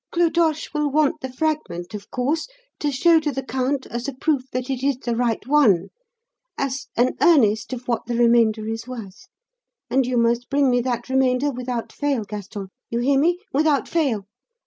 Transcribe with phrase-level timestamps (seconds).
[0.11, 2.47] Clodoche will want the fragment, of course,
[2.79, 5.89] to show to the count as a proof that it is the right one,
[6.57, 9.27] as "an earnest" of what the remainder is worth.
[9.91, 13.37] And you must bring me that "remainder" without fail, Gaston you hear me?
[13.53, 14.25] without fail!